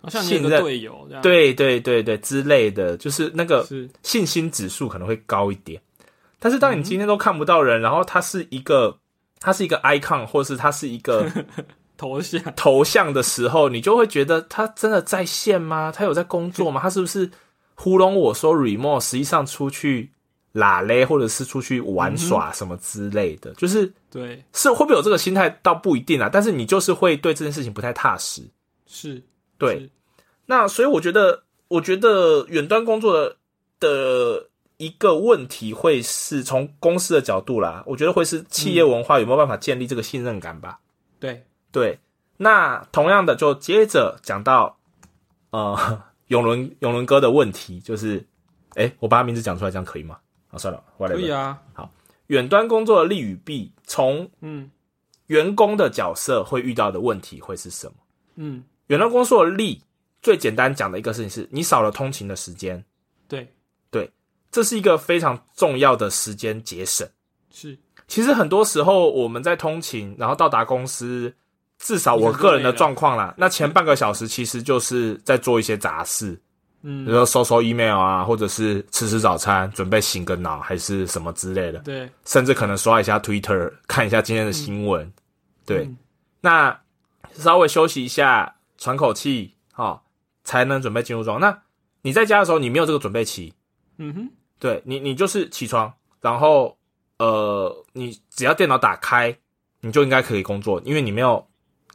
[0.10, 3.66] 信任队友。，对对对对之类的，就是那个，
[4.02, 5.80] 信心指数可能会高一点。
[6.40, 8.98] 但是当你今天都看不到人，然后他是一个，
[9.40, 11.30] 他是一个 icon，或者是他是一个
[11.98, 12.42] 头像。
[12.56, 15.92] 头像的时候，你就会觉得他真的在线吗？
[15.96, 16.80] 他有在工作吗？
[16.82, 17.30] 他是不是
[17.76, 20.12] 糊弄我说 remote，实际上出去
[20.54, 26.30] 拉嘞，或者是出去玩耍什么之类的，就是对，是会不会有这个心态，倒不一定啊。
[26.32, 28.42] 但是你就是会对这件事情不太踏实。
[28.86, 29.22] 是，
[29.58, 29.90] 对，是，
[30.46, 33.38] 那所以我觉得，我觉得远端工作的
[33.80, 40.80] 的一个问题会是从公司的角度啦，我觉得会是企业文化有没有办法建立这个信任感吧？
[41.20, 42.00] 对，对，
[42.38, 44.78] 那同样的就接着讲到
[45.50, 48.26] 呃永伦永伦哥的问题，就是，
[48.76, 50.18] 哎，我把他名字讲出来，这样可以吗？
[50.52, 51.14] 啊，算了，我来。
[51.14, 51.92] 可以啊，好
[52.28, 54.72] 远端工作的利与弊，从嗯
[55.28, 57.94] 员工的角色会遇到的问题会是什么？
[58.36, 59.82] 嗯，远端工作的利，
[60.22, 62.82] 最简单讲的一个事情是你少了通勤的时间，
[63.28, 63.52] 对
[63.92, 64.10] 对，
[64.50, 67.06] 这是一个非常重要的时间节省。
[67.52, 71.36] 是其实很多时候我们在通勤，然后到达公司，
[71.80, 76.32] 至少我个人的状况啦，那前半个小时其实就是在做一些杂事，
[76.82, 77.06] 嗯。
[77.06, 85.12] 比嗯如说收收 email 啊，或者是吃吃早餐，准备醒个脑，还是什么之类的，对，甚至可能刷一下 Twitter， 看一下今天的新闻。
[85.66, 85.98] 对，嗯。
[86.42, 86.80] 那
[87.34, 90.00] 稍微休息一下，喘口气，哦，
[90.44, 91.52] 才能准备进入状况。
[91.52, 91.62] 那
[92.02, 93.52] 你在家的时候，你没有这个准备期，
[93.98, 96.78] 嗯哼，对你，你就是起床，然后
[97.18, 99.36] 呃，你只要电脑打开，
[99.82, 101.46] 你就应该可以工作，因为你没有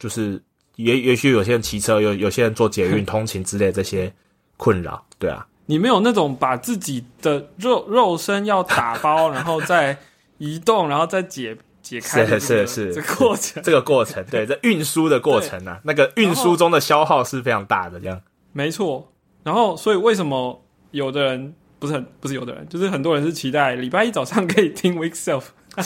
[0.00, 0.42] 就是
[0.74, 4.12] 也也许有些人骑车，有有些人坐捷运 通勤之类的这些
[4.56, 9.96] 困扰，对啊，你没有那种把自己的肉肉身要打包，然后再
[10.38, 12.92] 移动，然后再解解开的这个是是。
[12.92, 18.20] 是这个过程，这个过程，对，这运输的过程啊，那个运输中的消耗是非常大的，这样。
[18.52, 19.12] 没错。
[19.42, 25.44] 然后，所以为什么有的人不是很不是有的人，就是很多人是期待礼拜一早上可以听 Week Self，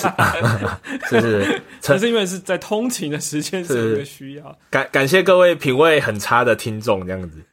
[1.08, 4.58] 是 是但是因为是在通勤的时间是一个需要。
[4.70, 7.44] 感感谢各位品味很差的听众，这样子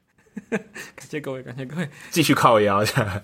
[0.50, 1.89] 感谢各位，感谢各位。
[2.10, 3.24] 继续靠腰，这样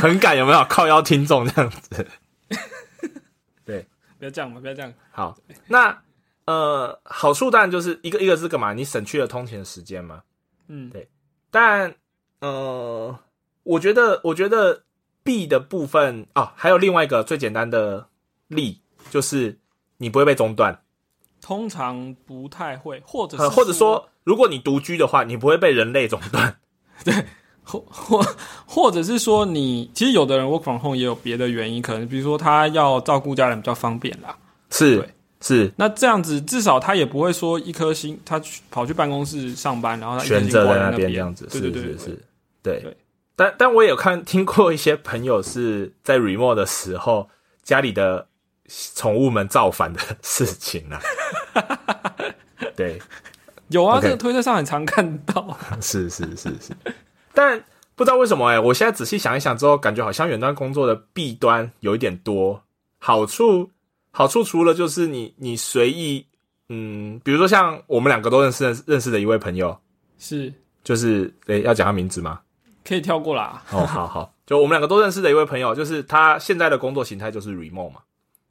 [0.00, 2.06] 很感有没有靠腰听众这样子？
[3.64, 3.86] 对
[4.18, 4.92] 不要这样嘛，不要这样。
[5.10, 6.02] 好，那
[6.46, 8.72] 呃，好处当然就是一个一个是干嘛？
[8.72, 10.22] 你省去了通勤的时间嘛。
[10.68, 11.08] 嗯，对
[11.50, 11.94] 但
[12.40, 13.18] 呃，
[13.62, 14.84] 我觉得我觉得
[15.22, 18.08] 弊的部分哦，还有另外一个最简单的
[18.48, 18.80] 利，
[19.10, 19.58] 就是
[19.98, 20.80] 你不会被中断，
[21.40, 26.56] 通常不太会，或者或者说如果你独居的话，你不会被人类中断。
[27.04, 27.14] 对
[27.62, 28.26] 或或
[28.66, 34.36] 或者是说你，其实有的人 work from home 也有别的原因，可能比如说他要照顾家人比较方便啦。
[34.70, 35.06] 是
[35.40, 40.96] 是，那这样子至少他也不会说一颗心，他去跑去办公室上班，然后他一颗悬心着在那边。
[40.96, 42.24] 边这样子，对对对对是是是，
[42.62, 42.80] 对。
[42.80, 42.96] 对。
[43.36, 47.28] 但但我也有看听过一些朋友是在 remote 的时候，
[47.62, 48.26] 家里的
[48.94, 51.00] 宠物们造反的事情啊。
[52.76, 53.00] 对，
[53.68, 55.56] 有啊这个推特上很常看到。
[55.80, 56.72] 是是是是，
[57.32, 57.62] 但
[57.96, 62.62] 不知道为什么哎、我现在仔细想一想之后，感觉好像远端工作的弊端有一点多，
[62.98, 63.70] 好处
[64.10, 66.24] 好处除了就是你你随意，
[66.68, 69.76] 嗯，比如说像我们两个都认识认识的一位朋友，
[70.18, 70.52] 是
[70.84, 72.40] 就是诶、要讲他名字吗？
[72.84, 73.62] 可以跳过啦。
[73.72, 78.00] 哦，好好，就我们两个都认识的一位朋友，就是他现在的工作形态就是 remote 嘛，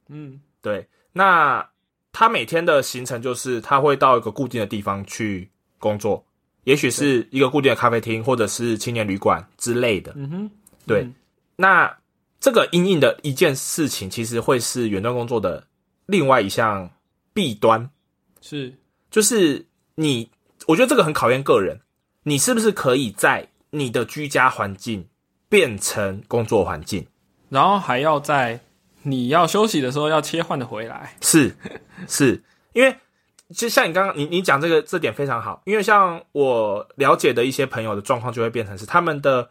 [0.09, 1.67] 嗯，对，那
[2.11, 6.25] 他每天的行程就是他会到一个固定的地方去工作，
[6.63, 10.13] 也许是一个固定的咖啡厅，或者是青年旅馆之类的。
[10.15, 10.51] 嗯哼，
[10.85, 11.13] 对，嗯。
[11.55, 11.97] 那
[12.39, 15.65] 这个阴影的一件事情，其实会是远端工作的
[16.05, 16.89] 另外一项
[17.33, 17.89] 弊端，
[18.41, 18.73] 是。
[19.09, 19.65] 就是
[19.95, 20.29] 你，
[20.67, 21.79] 我觉得这个很考验个人，
[22.23, 25.07] 你是不是可以在你的居家环境
[25.49, 27.07] 变成工作环境？
[27.49, 28.59] 然后还要在
[29.07, 31.15] 你要休息的时候要切换的回来。
[31.21, 31.55] 是
[32.07, 32.43] 是，
[32.73, 32.95] 因为
[33.55, 39.49] 就像你刚刚你你讲这个这点非常好，因为像我了解的一些朋友的状况就会变成是他们的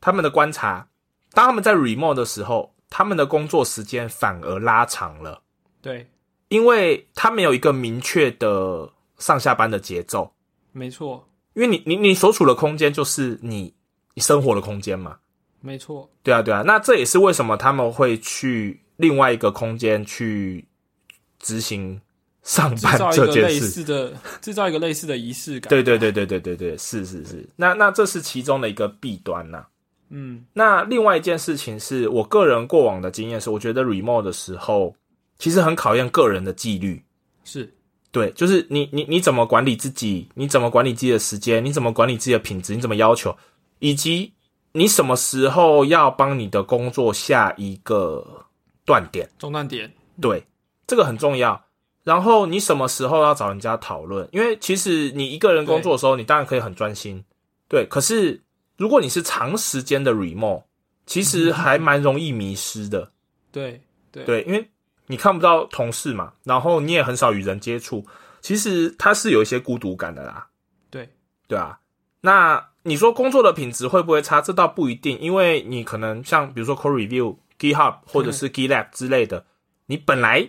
[0.00, 0.86] 他们的观察，
[1.32, 5.42] 当他们在 remote 的时候，他们的工作时间反而拉长了，
[5.80, 6.08] 对，
[6.48, 10.32] 因为他没有一个明确的上下班的节奏，
[10.70, 13.74] 没错，因为你你你所处的空间就是你
[14.14, 15.18] 你生活的空间嘛，
[15.60, 20.64] 没错，对啊对啊，那这也是为什么他们会去另外一个空间去
[21.40, 22.00] 执行
[22.42, 23.66] 上制班造一个类这件事。
[23.66, 25.68] 似的，制造一个类似的仪式感。
[25.68, 27.46] 对对对对对对对，是是是。
[27.56, 29.66] 那那这是其中的一个弊端呐、
[30.10, 34.94] 嗯，那另外一件事情是我个人过往的经验是，我觉得 remote 的时候
[35.38, 37.02] 其实很考验个人的纪律。
[37.44, 37.68] 是
[38.12, 43.36] 对，就是你你你怎么管理自己，你怎么管理自己的时间，你怎么管理自己的品质，你怎么要求，
[43.80, 44.32] 以及
[44.72, 48.46] 你什么时候要帮你的工作下一个
[48.84, 49.28] 断点。
[49.38, 49.92] 中断点。
[50.20, 50.44] 对，
[50.86, 51.64] 这个很重要。
[52.04, 54.28] 然后你什么时候要找人家讨论？
[54.32, 57.24] 因为其实你一个人工作的时候，你当然可以很专心，
[57.68, 57.86] 对。
[57.86, 58.42] 可是
[58.76, 60.64] 如果你是长时间的 remote，
[61.06, 63.12] 其实还蛮容易迷失的，
[63.52, 64.68] 对对对，因为
[65.06, 68.04] 你看不到同事嘛，然后你也很少与人接触，
[68.40, 70.48] 其实它是有一些孤独感的啦，
[70.90, 71.08] 对
[71.46, 71.78] 对啊。
[72.20, 74.40] 那你说工作的品质会不会差？
[74.40, 79.44] 这倒不一定，因为你可能像比如说 Code Review、GitHub 或者是 GitLab 之类的，
[79.86, 80.48] 你本来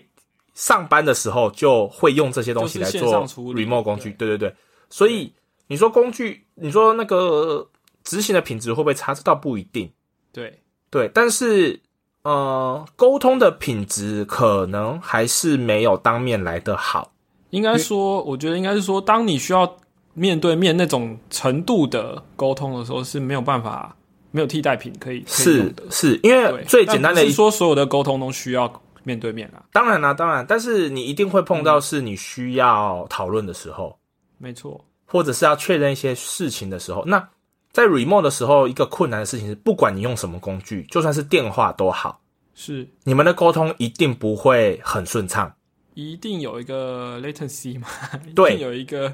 [0.56, 4.56] 上班的时候就会用这些东西来做 remote 工具，对对对。
[4.90, 5.32] 所以
[5.68, 7.70] 你说工具，你说那个
[8.04, 9.14] 执行的品质会不会差？
[9.14, 9.92] 这倒不一定。
[10.32, 11.80] 对，对，但是
[12.24, 17.12] 呃，沟通的品质可能还是没有当面来的好。
[17.52, 19.78] 应该说，我觉得应该是说，当你需要
[20.14, 23.96] 面对面那种程度的沟通的时候，是没有办法
[24.34, 25.74] 没有替代品可以是。
[25.90, 33.98] 是，因为，最简单的是说所有的沟通都需要面对面啊，当然啦、当然，但是你一定会碰到是你需要讨论的时候，
[34.38, 37.06] 没错，或者是要确认一些事情的时候。
[37.06, 37.30] 那
[37.72, 42.20] 在 remote 的时候，一个困难的事情是，不管你用什么工具，就算是电话都好，
[42.56, 45.54] 是你们的沟通一定不会很顺畅。
[45.96, 47.88] 一定有一个 latency 嘛，
[48.34, 49.14] 对一定有一个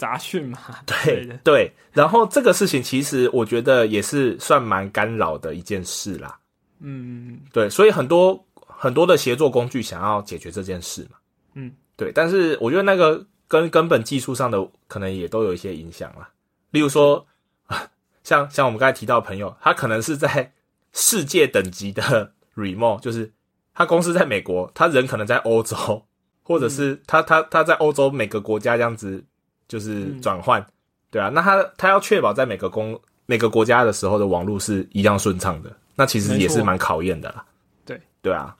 [0.00, 6.38] 杂讯嘛，对对，然后这个事情其实我觉得也是算蛮干扰的一件事啦。
[6.78, 11.18] 嗯，对，所以很多很多的协作工具想要解决这件事嘛。
[11.52, 16.30] 嗯，对，但是我觉得那个跟根本技术上的可能也都有一些影响啦。
[16.70, 17.26] 例如说，
[18.24, 20.50] 像像我们刚才提到的朋友，他可能是在
[20.94, 23.30] 世界等级的 remote， 就是
[23.74, 26.06] 他公司在美国，他人可能在欧洲，
[26.42, 29.22] 或者是他他他在欧洲每个国家这样子
[29.70, 30.66] 就是转换，
[31.12, 37.44] 对啊，那他他要确保在每个公每个国家的时候的网络是一样顺畅的，那其实也是蛮考验的啦。
[37.86, 38.56] 对对啊，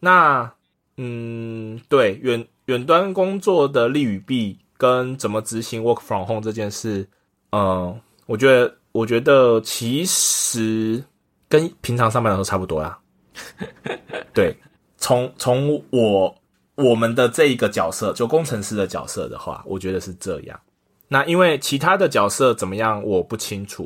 [0.00, 0.50] 那
[0.96, 7.06] 嗯，对远远端工作的利与弊跟怎么执行 work from home 这件事，
[7.52, 11.04] 嗯，我觉得我觉得其实
[11.46, 12.98] 跟平常上班的时候差不多啦。
[14.32, 14.56] 对，
[14.96, 16.34] 从从我
[16.76, 20.60] 我们的这一个角色，就工程师的角色的话，我觉得是这样。
[21.08, 23.84] 那因为其他的角色怎么样，我不清楚，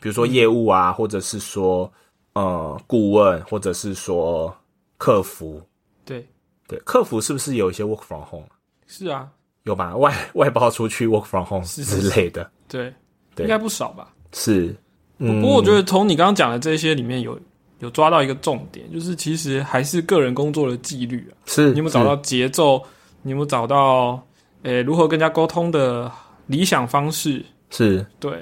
[0.00, 1.92] 比如说业务啊，或者是说
[2.32, 4.54] 呃顾问，或者是说
[4.96, 5.60] 客服。
[6.04, 6.26] 对，
[6.66, 8.46] 对，客服是不是有一些 work from home？
[8.46, 9.28] 啊是啊，
[9.64, 9.96] 有吧？
[9.96, 12.92] 外外包出去 work from home 是是之类的，对，
[13.34, 14.12] 对应该不少吧。
[14.32, 14.74] 是。
[15.18, 17.38] 嗯不过我觉得从你刚刚讲的这些里面有
[17.80, 21.32] 有抓到一个重点，就是其实还是个人工作的纪律啊。
[21.46, 22.82] 是你有没有找到节奏？
[23.22, 24.22] 你有没有找到
[24.62, 26.10] 诶、如何跟人家沟通的
[26.46, 27.44] 理想方式？
[27.70, 28.32] 是对，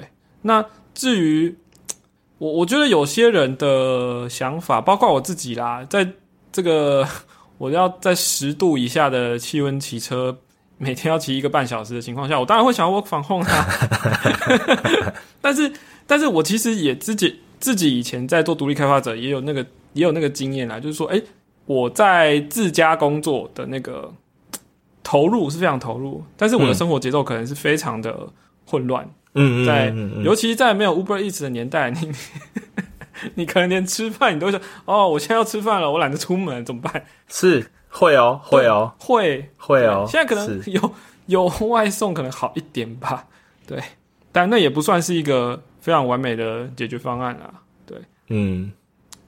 [0.41, 1.53] 那至于
[2.37, 6.09] 我，我觉得有些人的想法，包括我自己啦，在
[6.51, 7.07] 这个
[7.57, 10.37] 我要在十度以下的气温骑车，
[10.77, 13.65] 每天要骑一个半小时的情况下，我当然会想要 work from home 啊。
[15.41, 15.71] 但是，
[16.07, 21.21] 但是我其实也自己自己以前在做独立开发者，也有那个也有那个经验啦，就是说，诶，
[21.65, 24.13] 我在自家工作的那个
[25.03, 28.27] 投入是非常投入，但是我的嗯生活节奏可能是非常的
[28.65, 29.07] 混乱。
[29.35, 32.11] 嗯嗯在嗯嗯尤其在没有 Uber Eats 的年代， 你
[33.35, 37.05] 你可能连吃饭你都会想，哦，我现在要吃饭了，我懒得出门，怎么办？
[37.27, 40.91] 是会哦会哦会会哦，现在可能有
[41.27, 43.27] 有外送可能好一点吧，
[43.67, 43.79] 对，
[44.31, 47.51] 但那也不算是一个非常完美的解决方案啦。
[48.27, 48.71] 嗯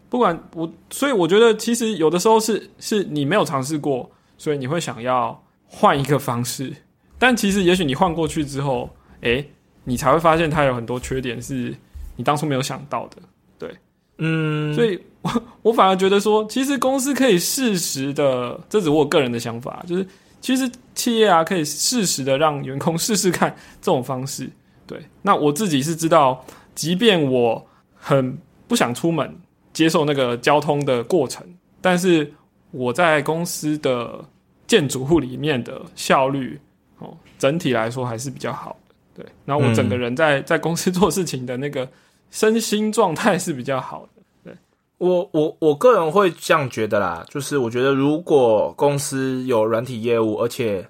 [0.10, 6.72] 不管我，所以我觉得其实有的时候是是你没有尝试过，所以你会想要换一个方式，
[7.18, 8.88] 但其实也许你换过去之后，
[9.22, 9.50] 诶、
[9.86, 11.74] 你才会发现它有很多缺点是
[12.16, 13.18] 你当初没有想到的。
[13.58, 13.76] 对
[14.20, 20.06] 嗯，所以我我反而觉得说，其实公司可以适时的，这只是我个人的想法，就是
[20.40, 23.50] 其实企业啊可以适时的让员工试试看
[23.82, 24.48] 这种方式。
[24.92, 29.34] 对，那我自己是知道，即便我很不想出门
[29.72, 31.48] 接受那个交通的过程，
[31.80, 32.34] 但是
[32.72, 34.26] 我在公司的
[34.68, 36.60] 建筑户里面的效率
[37.00, 38.96] 哦，整体来说还是比较好的。
[39.24, 41.90] 对，然后我整个人在、在公司做事情的那个
[42.30, 44.22] 身心状态是比较好的。
[44.44, 44.54] 对
[44.98, 50.86] 我我我个人会这样觉得啦，就是我觉得如果公司有软体业务，而且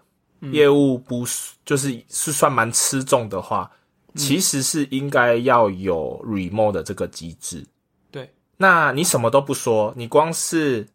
[0.52, 3.70] 业务不是就是是算蛮吃重的话，
[4.16, 7.66] 其实是应该要有 remote 的这个机制。
[8.12, 10.88] 对，那你什么都不说，你光是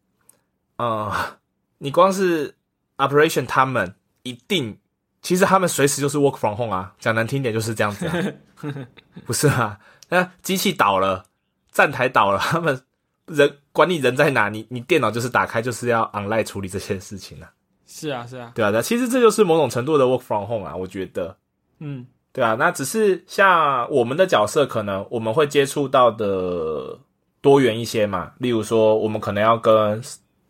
[0.76, 1.12] 呃，
[1.78, 2.54] 你光是
[2.98, 4.78] operation 他们一定，
[5.22, 8.14] 其实他们随时就是 work from home 啊，讲难听点就是这样子啊，
[9.24, 9.78] 不是啊？
[10.08, 11.24] 那机器倒了，
[11.72, 12.80] 站台倒了，他们
[13.26, 17.50] 人管你人在哪，你你电脑就是打开，就是要 online 处理这些事情啊，
[17.86, 21.36] 是啊，是啊，对啊，对啊，其实这就是某种程度的 work from home 啊，我觉得，
[21.80, 22.06] 嗯，
[22.36, 26.98] 对啊，那只是像我们的角色，可能我们会接触到的
[27.40, 29.72] 多元一些嘛，例如说，我们可能要跟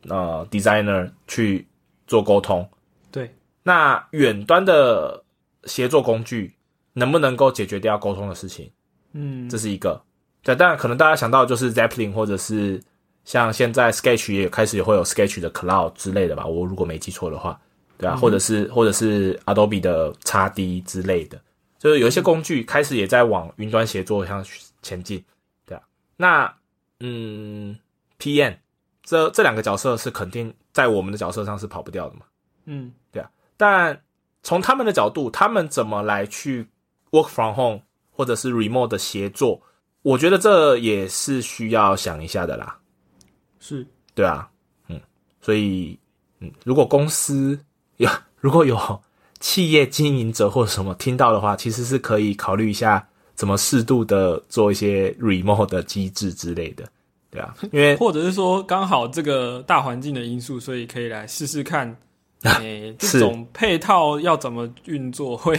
[0.08, 1.64] 呃 designer 去
[2.08, 2.68] 做沟通，
[3.12, 3.32] 对，
[3.62, 5.22] 那远端的
[5.66, 6.52] 协作工具
[6.92, 8.68] 能不能够解决掉沟通的事情？
[9.12, 10.02] 嗯，这是一个。
[10.42, 12.82] 对，当然可能大家想到的就是 Zeppelin 或者是
[13.22, 17.56] 像现在 Sketch 也开始也会有 Sketch 的 Cloud 之类的吧，我如果没记错的话，
[17.96, 21.40] 对啊，或者是或者是 Adobe 的 x D 之类的，
[21.86, 24.44] 就是有一些工具开始也在往云端协作上
[24.82, 25.24] 前进，
[25.64, 25.82] 对啊。
[26.16, 26.52] 那
[26.98, 27.78] 嗯
[28.18, 28.56] ，PM
[29.04, 32.22] 这这两个角色是肯定在我们的角色上是跑不掉的嘛，
[32.64, 34.02] 嗯，对啊但
[34.42, 36.66] 从他们的角度，他们怎么来去
[37.12, 39.62] work from home 或者是 remote 的协作，
[40.02, 42.76] 我觉得这也是需要想一下的啦。
[43.60, 44.50] 是对啊，
[44.88, 45.00] 嗯，
[45.40, 45.96] 所以
[46.40, 47.56] 嗯，如果公司
[47.98, 48.10] 有
[48.40, 48.76] 如果有
[49.40, 56.84] 企业经营者或什么听到的话，其实是可以考虑一下怎么适度的做一些 remote 的机制之类的，
[57.30, 61.96] 对啊， 因为或者是说刚好这个大环境的因素，所以可以来试试看，
[62.42, 63.18] 诶、 是。
[63.18, 65.58] 这种配套要怎么运作，会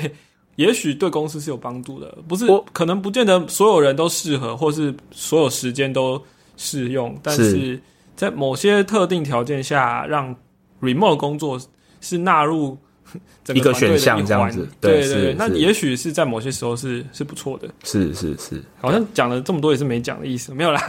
[0.56, 6.22] 也许对公司是有帮助的，不是我可能不见得所有人都适合，或是所有时间都
[6.56, 7.52] 适用，但是。
[7.52, 7.82] 是
[8.16, 10.36] 在某些特定条件下，让
[10.82, 11.62] remote 工作
[12.02, 12.80] 是纳入整
[13.54, 17.68] 一个选项这样子对对是是那也许是在某些时候是是不错的。
[17.84, 20.82] 是是是，好像讲了这么多也是没讲的意思，没有啦。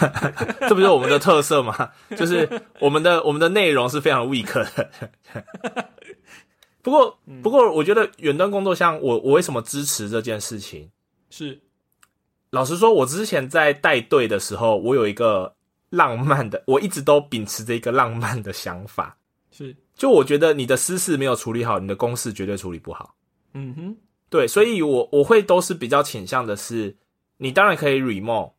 [0.68, 1.90] 这不是我们的特色吗？
[2.16, 2.48] 就是
[2.78, 4.90] 我们的我们的内容是非常 weak 的。
[6.82, 10.88] 不过不过，我觉得远端工作像我我为什么支持这件事情？
[11.28, 11.60] 是
[12.50, 15.54] 老实说，我之前在带队的时候，我有一个
[15.90, 19.14] 浪漫的，我一直都秉持着一个浪漫的想法，
[19.52, 23.14] 是，就我觉得你的私事没有处理好，你的公事绝对处理不好。
[23.52, 23.96] 嗯哼，
[24.30, 26.96] 对，所以我我会都是比较倾向的是，
[27.36, 28.52] 你当然可以 remote，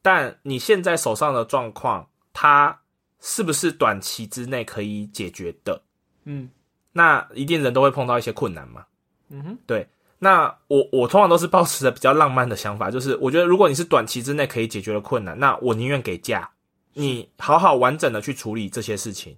[0.00, 2.80] 但你现在手上的状况，它
[3.20, 5.82] 是不是短期之内可以解决的？
[6.24, 6.48] 嗯
[6.92, 8.86] 那一定人都会碰到一些困难嘛。
[9.28, 9.86] 嗯哼，对
[10.20, 16.48] 那我我通常都是保持着比较浪漫的想法，就是我觉得如果你是短期之内可以解决的困难，那我宁愿给假，
[16.94, 19.36] 你好好完整的去处理这些事情。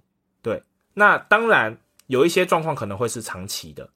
[0.95, 1.77] 对，那当然
[2.07, 3.89] 有一些状况可能会是长期的，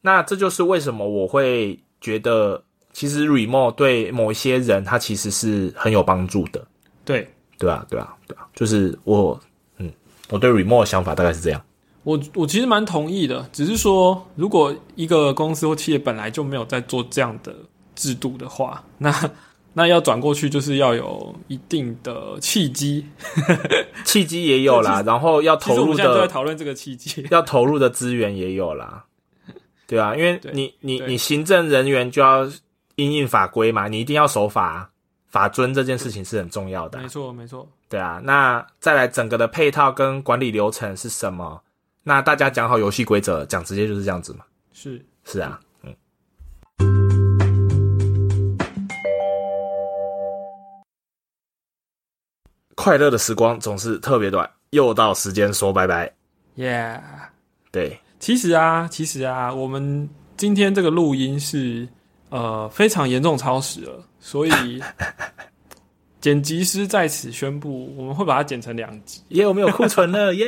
[0.00, 6.66] 那这就是为什么我会觉得其实 remote 对某一些人他其实是很有帮助的，
[7.04, 7.30] 对。
[7.56, 9.40] 对啊，对啊，对啊，就是我
[9.76, 9.90] 嗯，
[10.28, 11.64] 我对 remote 的想法大概是这样。
[12.02, 17.54] 我我其实蛮同意的，只是说如果一个公司或企业本来就没有在做这样的
[17.94, 19.12] 制度的话，那
[19.74, 23.04] 那要转过去就是要有一定的契机。
[24.06, 27.26] 契机也有啦， 然后要投入我们现在都在的讨论这个契机。
[27.30, 29.04] 要投入的资源也有啦，
[29.86, 32.44] 对啊，因为你你你行政人员就要
[32.94, 34.88] 因应法规嘛，你一定要守法，
[35.28, 38.20] 法遵这件事情是很重要的啊、没错没错，对啊。
[38.22, 41.60] 那再来整个的配套跟管理流程是什么？
[42.04, 44.44] 那大家讲好游戏规则，讲直接就是这样子嘛。
[44.72, 45.66] 是是啊，嗯。
[52.84, 56.12] 快乐的时光总是特别短，又到时间说拜拜。
[56.54, 57.00] ，Yeah。
[57.72, 60.06] 对，其实啊，其实啊，我们
[60.36, 61.88] 今天这个录音是
[62.28, 64.82] 呃非常严重超时了，所以
[66.20, 69.22] 剪辑师在此宣布，我们会把它剪成两集。
[69.28, 70.44] 耶，我们有库存了， 耶！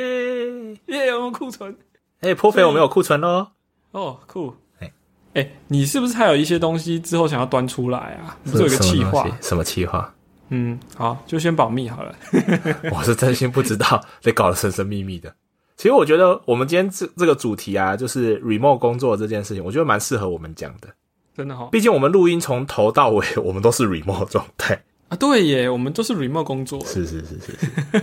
[0.89, 1.74] 耶、我们库存
[2.20, 3.47] 哎，颇肥，我们有库存喽。
[3.93, 4.55] 哦，酷。
[4.80, 4.93] 哎
[5.32, 8.37] 哎、你是不是还有一些东西之后想要端出来啊？
[8.43, 9.26] 你不是有一个企划？
[9.41, 10.12] 什么企划？
[10.49, 12.14] 嗯，好，就先保密好了。
[12.92, 15.34] 我是真心不知道， 被搞得神神秘秘的。
[15.76, 20.88] 其实我觉得我们今天这这个主题啊，就是 remote 工作这件事情，我觉得蛮适合我们讲的。
[21.36, 24.80] 真的哈、毕竟我们录音从头到尾， 我们都是 remote 状态。
[25.09, 26.82] 啊，对耶，我们都是 remote 工作。
[26.86, 28.01] 是是是是，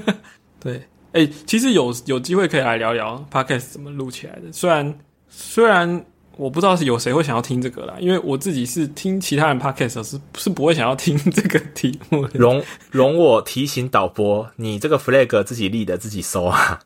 [0.59, 0.83] 对，
[1.13, 4.51] 哎、其实有有机会可以来聊聊 podcast 怎么录起来的。
[4.51, 6.05] 虽然虽然
[6.37, 12.39] 我不知道是有谁会想要听这个啦，因为我自己是听其他人 podcast 的是是不会想要听这个题目的。
[12.39, 16.79] 容容我提醒导播，你这个 flag 自己立的，自己收啊。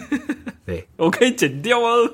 [0.66, 2.10] 对，我可以剪掉哦。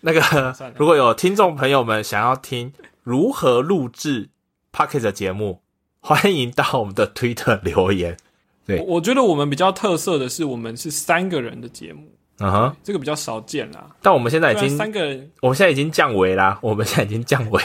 [0.00, 2.72] 那个如果有听众朋友们想要听
[3.02, 4.28] 如何录制
[4.72, 5.60] Pocket 的节目，
[6.00, 8.16] 欢迎到我们的 Twitter 留言。
[8.66, 13.86] 对我我觉得我们比较特色的是，我们是三个人的节目，嗯哼，这个比较少见啦。
[14.02, 17.62] 但我们现在已经，三个人，我们现在已经降维啦， 我们现在已经降维，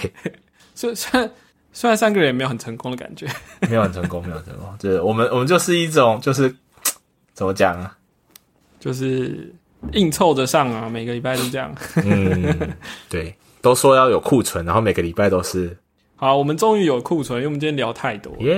[0.76, 1.32] 虽虽然
[1.74, 3.28] 虽然三个人也没有很成功的感觉，
[3.70, 4.76] 没有很成功，没有成功。
[4.78, 6.55] 就是我们，我们就是一种，就是
[7.34, 7.95] 怎么讲啊？
[8.80, 9.53] 就是
[9.93, 11.74] 硬凑着上啊，每个礼拜都这样。
[12.05, 12.76] 嗯，
[13.09, 15.76] 对，都说要有库存，然后每个礼拜都是
[16.15, 18.36] 好，我们终于有库存，因为我们今天聊太多。
[18.39, 18.55] 耶。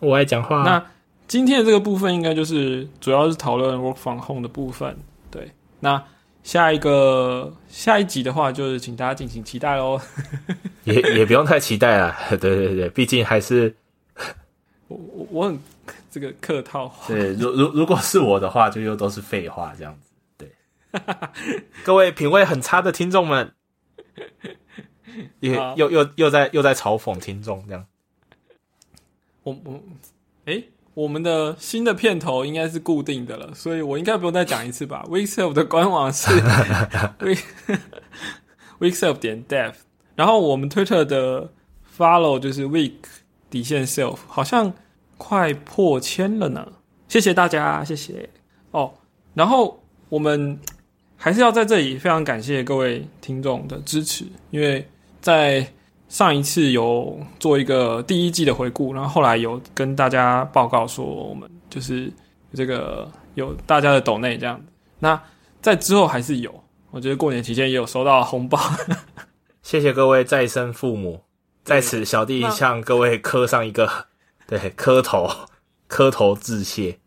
[0.00, 0.62] 我爱讲话。
[0.62, 0.84] 那
[1.30, 4.98] 今天的这个部分应该就是主要是讨论 work from home 的部分。
[5.30, 6.04] 对，那
[6.42, 10.00] 下一个下一集的话，就是请大家敬请期待喽。
[10.82, 12.18] 也也不用太期待啊。
[12.34, 13.72] 对对对，毕竟还是
[14.88, 15.56] 我我我很
[16.10, 20.12] 这个客套话，对，如如如果是我的话，就又都是废话这样子。
[20.36, 20.52] 对，
[21.84, 23.54] 各位品味很差的听众们，
[25.38, 27.86] 也又又又在又在嘲讽听众这样。
[29.44, 29.80] 我我
[30.46, 30.68] 诶，
[31.00, 35.02] 我们的新的片头应该是固定的了，所以我应该不用再讲一次吧。
[35.08, 36.30] Weekself 的官网是
[37.20, 37.40] week
[38.78, 39.72] weekself 点 dev，
[40.14, 41.50] 然后我们 Twitter 的
[41.96, 42.92] follow 就是 week
[43.48, 44.74] 底线 self，好像
[45.16, 46.70] 快破千了呢。
[47.08, 48.28] 谢谢大家，谢谢
[48.72, 48.92] 哦。
[49.32, 50.60] 然后我们
[51.16, 54.86] 还是要在这里非常感谢各位听众的支持，因为
[55.22, 55.66] 在
[56.10, 62.12] 上一次有做一个第一季的回顾，然后后来有跟大家报告说，我们就是
[62.52, 64.66] 这个有大家的抖内这样子。
[64.98, 65.18] 那
[65.62, 66.52] 在之后还是有，
[66.90, 68.58] 我觉得过年期间也有收到红包。
[69.62, 71.22] 谢谢各位再生父母，
[71.62, 73.88] 在此小弟向各位磕上一个
[74.48, 75.30] 对磕头
[75.86, 76.98] 磕头致谢。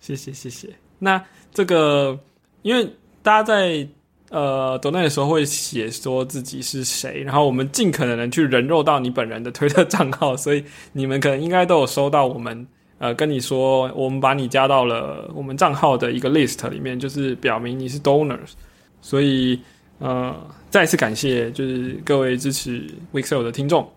[0.00, 0.74] 谢谢谢谢。
[0.98, 2.18] 那这个，
[2.62, 3.86] 因为大家在
[4.30, 12.66] 呃抖内的时候会写说自己是谁，然后我们尽可能的去人肉到你本人的推特账号，所以你们可能应该都有收到我们
[12.98, 18.52] 呃跟你说，我们把你加到了我们账号的一个 list 里面，就是表明你是 donors。
[19.00, 19.60] 所以
[19.98, 20.34] 呃，
[20.68, 23.88] 再次感谢就是各位支持 Wixel 的听众。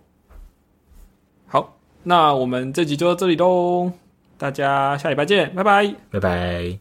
[1.48, 3.92] 好，那我们这集就到这里喽，
[4.38, 5.96] 大家下礼拜见，拜拜。
[6.12, 6.80] 拜拜。